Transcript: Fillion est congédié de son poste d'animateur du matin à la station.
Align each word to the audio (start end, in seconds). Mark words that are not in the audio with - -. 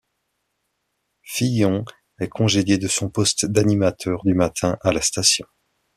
Fillion 1.21 1.85
est 2.19 2.27
congédié 2.27 2.79
de 2.79 2.87
son 2.87 3.07
poste 3.11 3.45
d'animateur 3.45 4.23
du 4.23 4.33
matin 4.33 4.79
à 4.81 4.91
la 4.93 4.99
station. 5.03 5.45